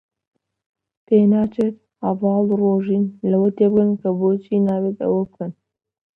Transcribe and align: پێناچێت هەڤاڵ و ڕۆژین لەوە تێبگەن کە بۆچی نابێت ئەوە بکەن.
پێناچێت 1.07 1.75
هەڤاڵ 2.03 2.45
و 2.51 2.57
ڕۆژین 2.63 3.05
لەوە 3.31 3.49
تێبگەن 3.57 3.91
کە 4.01 4.09
بۆچی 4.19 4.63
نابێت 4.67 4.97
ئەوە 5.03 5.21
بکەن. 5.29 5.51